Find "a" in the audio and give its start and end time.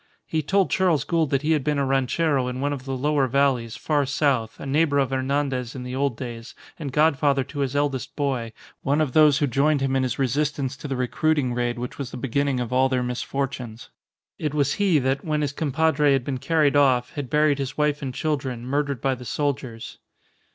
1.77-1.85, 4.59-4.65